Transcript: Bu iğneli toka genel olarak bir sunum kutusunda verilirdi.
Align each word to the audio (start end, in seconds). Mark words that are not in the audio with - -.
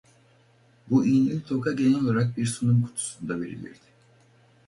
Bu 0.89 1.05
iğneli 1.05 1.43
toka 1.45 1.71
genel 1.71 1.95
olarak 1.95 2.37
bir 2.37 2.45
sunum 2.45 2.81
kutusunda 2.81 3.41
verilirdi. 3.41 3.85